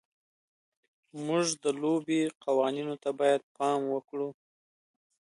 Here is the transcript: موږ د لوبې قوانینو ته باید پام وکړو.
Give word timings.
موږ 1.25 1.45
د 1.63 1.65
لوبې 1.81 2.21
قوانینو 2.43 2.95
ته 3.03 3.09
باید 3.19 3.41
پام 3.55 3.81
وکړو. 3.93 4.29